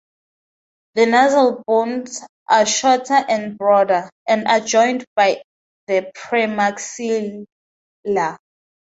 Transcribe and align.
The 0.95 1.05
nasal 1.05 1.61
bones 1.67 2.21
are 2.49 2.65
shorter 2.65 3.13
and 3.29 3.55
broader, 3.55 4.09
and 4.27 4.47
are 4.47 4.59
joined 4.59 5.05
by 5.15 5.43
the 5.85 6.11
premaxilla. 6.17 7.45